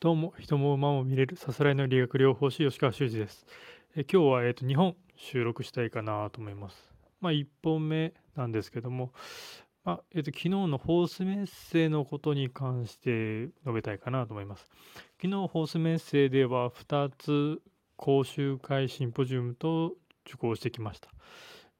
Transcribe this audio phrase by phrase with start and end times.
[0.00, 3.46] どうも、人も馬も見れるさすらいの理学療法士吉川修司です。
[3.96, 6.92] え今日は、えーと、2本収録したいかなと思います。
[7.22, 9.12] まあ、1本目なんですけども、
[9.82, 14.68] まあ、えーと、昨日のホースメッセのことに関して述べたいかなと思います。
[15.22, 17.62] 昨日ホースメッセでは2つ
[17.96, 19.94] 講習会シンポジウムと
[20.26, 21.08] 受講してきました。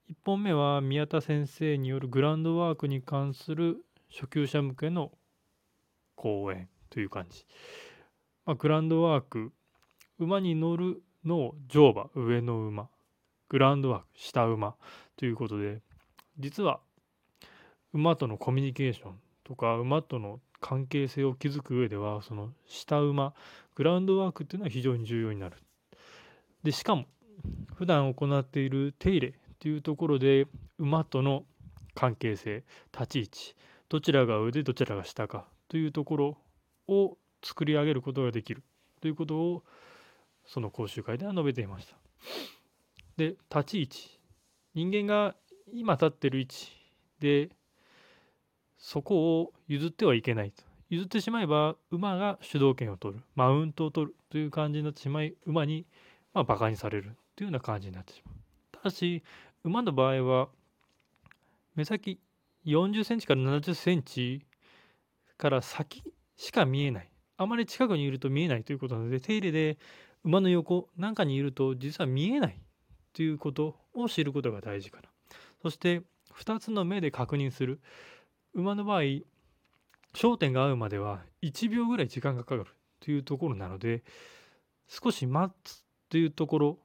[0.08, 5.12] 1本目は宮田先生によるグランドワークに関する初級者向けの
[6.14, 7.44] 講演という感じ。
[8.46, 9.52] まあ、グランドワーク、
[10.18, 12.88] 馬に乗るの乗馬、上の馬、
[13.48, 14.74] グランドワーク、下馬
[15.16, 15.80] ということで、
[16.38, 16.80] 実は
[17.92, 19.12] 馬とのコミュニケーション
[19.44, 23.34] とか馬との関係性を築く上ではその下馬
[23.76, 25.56] グラウンドワークっていうのは非常に重要になる。
[26.62, 27.04] でしかも
[27.74, 30.46] 普段行っている手入れというところで
[30.78, 31.44] 馬との
[31.94, 33.54] 関係性立ち位置
[33.88, 36.38] どちらが上でどちらが下かというところ
[36.88, 38.62] を作り上げることができる。
[39.00, 39.62] ということを
[40.46, 41.96] その講習会では述べていました。
[43.16, 44.20] で立ち位置。
[44.74, 45.36] 人間が
[45.72, 46.72] 今立ってる位置。
[47.20, 47.50] で
[48.78, 50.62] そこを譲ってはいけないと。
[50.90, 53.22] 譲ってしまえば馬が主導権を取る。
[53.34, 54.16] マウントを取る。
[54.30, 55.86] という感じになってしまい馬に
[56.32, 57.16] まあ馬鹿にされる。
[57.36, 58.34] というような感じになってしまう。
[58.72, 59.22] ただし
[59.64, 60.48] 馬の場合は
[61.74, 62.20] 目先
[62.66, 64.44] 40センチから70センチ
[65.36, 66.02] から先
[66.36, 67.13] しか見えない。
[67.36, 69.78] あまり近くにいると見えないということなので手入れで
[70.24, 72.58] 馬の横なんかにいると実は見えない
[73.12, 75.08] ということを知ることが大事かな
[75.62, 76.02] そして
[76.34, 77.80] 2つの目で確認する
[78.54, 79.02] 馬の場合
[80.14, 84.02] 焦点が合うまでは1秒ぐらい時間がかかるというところなので
[84.88, 86.78] 少し待つというところ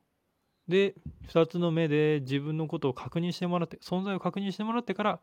[0.68, 0.96] で
[1.28, 5.20] 2つの目で自分のことを確認してもらって存在を確認してもらってから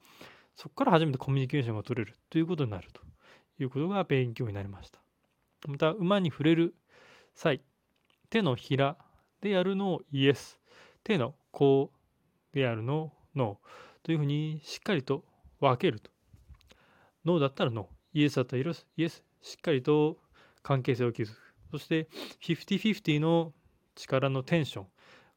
[0.57, 3.01] そこから初めてコミュニケーションが取れるということになると
[3.59, 5.06] いうことが勉強になりました。
[5.67, 6.75] また馬に触れる
[7.35, 7.61] 際
[8.31, 8.97] 手のひら
[9.41, 10.59] でやるのをイエス。
[11.05, 11.91] 手の甲
[12.53, 14.05] でやるのをノー。
[14.05, 15.25] というふうにしっかりと
[15.61, 16.11] 分けると。
[17.25, 18.20] ノーだったらノー。
[18.20, 20.19] イエスだったらイエスしっかりと
[20.63, 21.36] 関係性を築く。
[21.73, 22.09] そして
[22.42, 23.53] 50-50の
[23.95, 24.86] 力のテンション。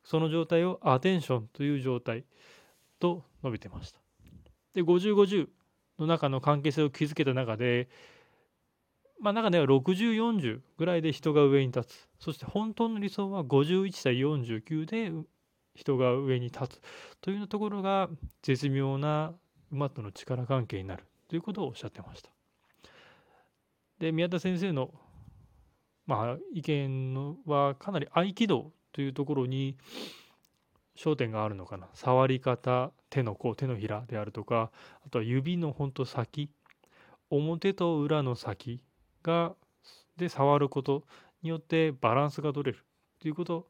[0.03, 2.25] その状態をアテンションという状態
[2.99, 3.99] と述べてました。
[4.73, 5.47] で50-50
[5.99, 7.89] の中の関係性を築けた中で
[9.19, 12.09] まあ、中では6040ぐらいで人が上に立つ。
[12.19, 15.11] そして本当の理想は51対49で
[15.75, 16.81] 人が上に立つ。
[17.21, 18.09] というところが
[18.41, 19.33] 絶妙な
[19.71, 21.03] 馬との力関係になる。
[21.27, 22.29] ということをおっしゃってました。
[23.99, 24.93] で宮田先生の、
[26.07, 29.77] まあ、意見のはかなり合気道というところに
[30.97, 31.89] 焦点があるのかな。
[31.93, 34.71] 触り方手の甲手のひらであるとか
[35.05, 36.49] あとは指のほんと先
[37.29, 38.81] 表と裏の先
[39.23, 39.55] が
[40.17, 41.03] で触ること
[41.41, 42.85] によってバランスが取れる
[43.19, 43.67] ということ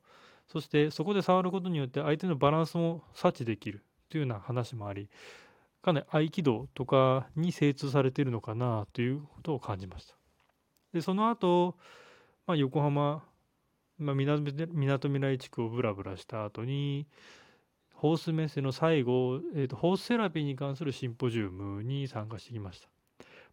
[0.47, 5.09] そしてそこで触ることによって相手のバランスも察知できるというような話もあり
[5.81, 10.15] かなり合気道とかに精通されているのかなということを感じました。
[10.93, 11.77] でその後、
[12.47, 13.23] まあ、横浜、
[13.97, 17.07] まあ、みなとみらい地区をブラブラした後に
[17.93, 22.98] ホースメッセの最後、えーとホースセラピーに関するシンポジウムに参加してきました。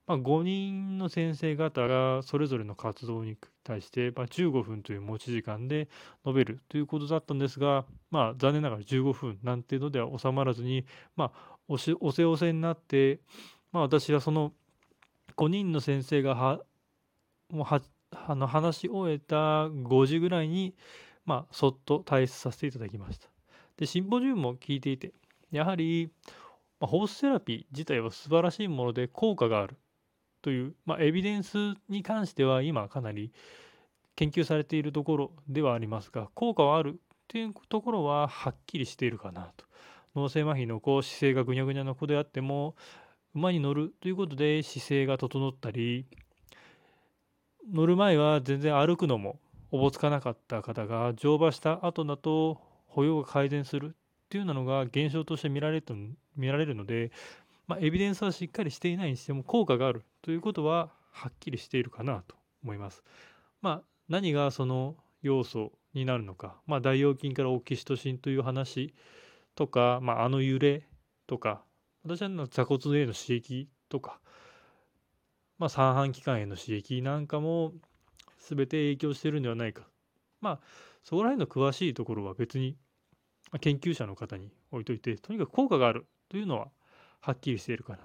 [0.06, 5.88] まあ、5人の先生方がそれぞれの活動に対して、まあ、15分という持ち時間で
[6.24, 10.86] 述べるということだったんですが、まあ、残念ながら15分なんていうのでは収まらずに、
[11.16, 13.20] まあ、おしおせおせになって、
[13.72, 14.52] まあ、私はその
[15.36, 16.60] 5人の先生がは
[17.50, 20.74] もうはあの話し終えた5時ぐらいに、
[21.24, 23.28] まあ、そっと退出させていただきました。
[23.76, 25.12] でシンポジウムも聞いていて
[25.50, 26.10] やはり、
[26.80, 29.76] まあ、ホースセラピー自体は素晴らしいもので効果がある
[30.42, 31.56] という、まあ、エビデンス
[31.88, 33.32] に関しては今かなり
[34.14, 39.66] 研究されているところではありますが効果はあるというところははっきりしているかなと。
[40.14, 42.74] 脳性麻痺の子姿勢がぐにゃぐにゃの子であっても
[43.34, 46.06] 馬に乗るということで姿勢が整ったり
[47.70, 49.38] 乗る前は全然歩くのも
[49.70, 55.84] おぼつかなかった方が乗馬した後だと歩様が改善するっていうようなのが現象として見られる
[56.34, 57.10] 見られるので
[57.66, 63.02] まあ、エビデンスはしっかりしていないにしても効果があるということははっきりしているかなと思います。
[63.60, 68.94] まあ、何がその要素になるのか、まあ、大腰筋からオキシトシンという話
[69.54, 70.86] とか、まあ、あの揺れ
[71.26, 71.62] とか
[72.04, 74.20] 私は座骨への刺激とか、
[75.58, 77.72] まあ、三半規管への刺激なんかも
[78.38, 79.82] 全て影響してるんではないか
[80.40, 80.60] まあ
[81.02, 82.76] そこら辺の詳しいところは別に
[83.60, 86.68] 研究者の方に置いといてとにかく効果があるというのは
[87.20, 87.98] はっきりしているかな。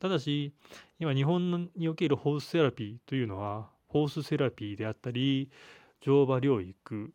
[0.00, 0.52] ただし、
[0.98, 5.52] 今日本におけるホースセラピーというのは、ホースセラピーであったり
[6.00, 7.14] 乗馬療育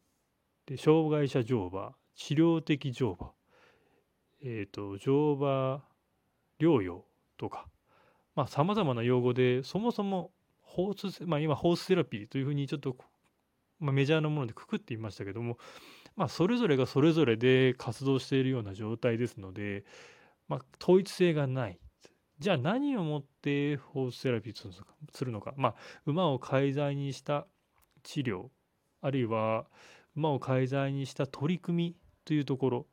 [0.66, 3.32] で障害者乗馬治療的乗馬
[4.42, 5.84] え、ー、と乗馬
[6.58, 7.04] 療養
[7.38, 7.66] とか
[8.48, 10.32] さまざ、まな用語でそもそも
[10.62, 12.96] ホース、まあ、今ホースセラピーというふうにちょっと、
[13.82, 15.58] まあ、メジャーなものでくくっていましたけども、
[16.16, 19.84] まあ、それぞれがそれぞれで活動しているような状態ですので、
[20.50, 21.80] まあ、統一性がない。
[22.40, 24.70] じゃあ何をもってホースセラピーと
[25.14, 25.76] するのか、まあ、
[26.06, 27.48] 馬を介在にした
[28.04, 28.48] 治療。
[29.02, 29.66] あるいは
[30.16, 32.86] 馬を介在にした取り組みというところ。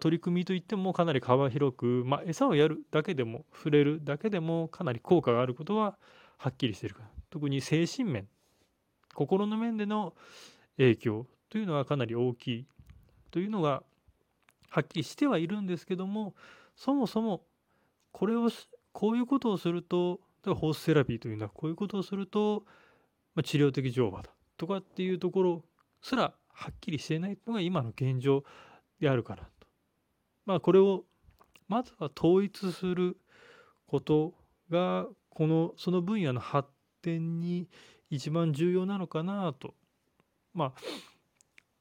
[0.00, 5.96] 取り組みといってもかなり幅広く、まあ、餌をやるだけでも触れるだけでもかなり効果があることは
[6.36, 7.02] はっきりしているか。
[7.02, 8.28] ら特に精神面。
[9.14, 10.14] 心の面での
[10.76, 12.66] 影響というのはかなり大きい。
[13.30, 13.82] というのが
[14.70, 16.34] はっきりしてはいるんですけども
[16.78, 17.42] そもそも
[18.12, 18.48] これを
[18.92, 22.62] こういうことをするとホースセラピーというのはこういうことをすると、
[23.34, 25.64] まあ、治療的乗馬だとかっていうところ
[26.00, 28.44] すらはっきりしていないのが今の現状
[29.00, 29.48] であるから
[30.46, 31.04] まあこれを
[31.66, 33.16] まずは統一する
[33.88, 34.34] こと
[34.70, 36.68] がこのその分野の発
[37.02, 37.68] 展に
[38.08, 39.74] 一番重要なのかなと。
[40.54, 40.72] まあ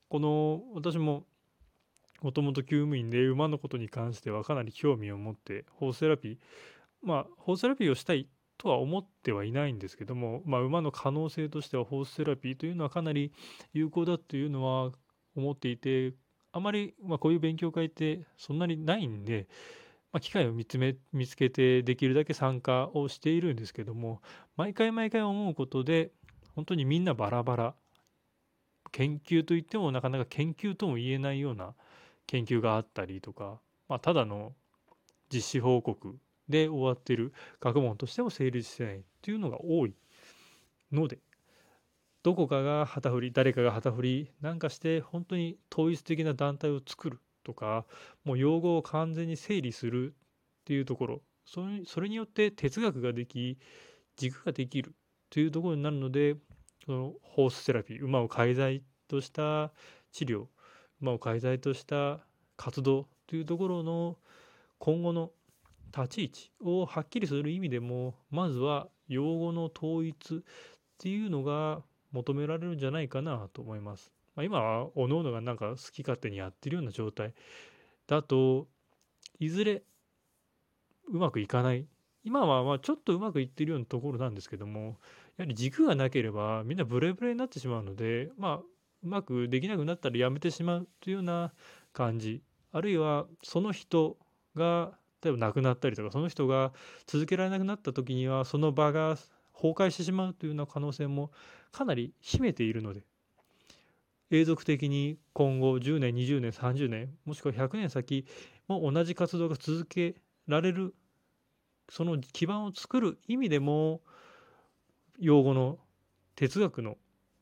[0.10, 1.26] この私も
[2.22, 6.38] もともと厩務員で馬のことに関してはかなり興味を持ってホースセラピー
[7.02, 8.28] まあホースセラピーをしたい
[8.58, 13.32] とは思ってはいないんですけども、まあ、馬の可能性としてはホースセラピーというのはかなり
[13.74, 14.92] 有効だというのは
[15.36, 16.14] 思っていて
[16.52, 19.48] あまり、まあ、こういう勉強会ってそんなにないんで、
[20.12, 24.22] まあ、機会を見つめ見つけてできるだけ参加をしているんですけども
[24.56, 26.12] 毎回毎回思うことで
[26.56, 27.76] 本当にみんなバラバラ。
[28.92, 31.76] 研究といってもなかなか研究とも言えないような
[32.28, 33.60] 研究があったりとか、
[33.90, 34.54] まあ、ただの
[35.34, 39.94] 実施報告で終わってる学問としても成立してないというのが多い
[40.92, 41.20] ので
[42.24, 47.86] どこかが旗振り誰かが旗振りなんかして本当に統一的な団体を作るとか
[48.26, 50.14] もう用語を完全に整理するっ
[50.66, 53.58] ていうところそれそれによって哲学ができ
[54.18, 54.94] 軸ができる
[55.30, 56.36] というところになるので
[56.86, 59.72] そのホースセラピー馬を介在とした
[60.12, 60.46] 治療
[61.02, 62.20] 馬を介在とした
[62.56, 64.18] 活動というところの
[64.80, 65.32] 今後の
[65.96, 70.40] 立ち位置をはっきりする意味でもまずは用語の統一っ
[70.98, 74.14] ていうのが求められるんじゃないかなと思います。
[74.36, 77.34] まあ、今は各々がなんか好き勝手にやってるような状態
[78.06, 78.68] だと
[79.40, 79.84] いずれ
[81.08, 81.86] うまくいかない
[82.24, 84.98] 今はまあちょっとうまくいってるようなところなんですけども
[85.38, 91.54] やはり軸がなければみんなブレブレになってしまうのでまあうまくできなくなったらやめてしまうというような
[91.94, 92.42] 感じ。
[92.72, 94.18] あるいはその人
[94.56, 96.74] が例えば亡くなったりとかその人が
[97.06, 99.18] 続けられなくなった時にはその場が
[99.54, 101.32] 崩壊してしまうというような可能性も
[101.72, 103.04] かなり秘めているので
[104.30, 108.26] 永続的に今後10年20年30年もしくは100年先
[108.68, 110.16] も同じ活動が続け
[110.48, 110.94] られる
[111.90, 114.02] その基盤を作る意味でも
[115.20, 115.80] 用語の
[116.36, 116.98] 哲学の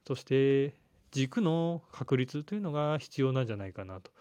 [0.08, 0.75] そして
[1.15, 4.12] 軸の確立というのが必要なんじゃないかなと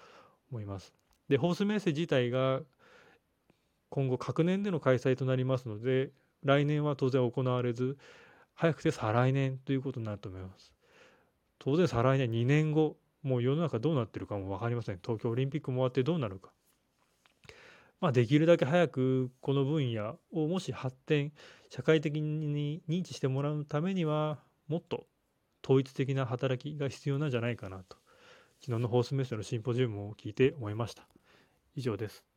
[0.53, 0.95] 思います。
[1.29, 2.61] でホースメッセ自体が
[3.89, 6.13] 今後隔年での開催となりますので
[6.45, 7.99] 来年は当然行われず
[8.55, 10.73] 早くて再来年ということになると思います。
[11.59, 16.53] 当然再来年2年後もう世の中どうなってるかも分かりません東京オリンピックも終わってどうなるか。
[18.01, 21.33] まあ、できるだけ早くこの分野をもし発展
[21.71, 25.07] 社会的に認知してもらうためにはもっと
[25.65, 27.97] 統一的な働きが必要なんじゃないかなと
[28.61, 31.09] 昨日のホースメッセのシンポジウムを聞いて思いました。
[31.75, 32.34] 以上です。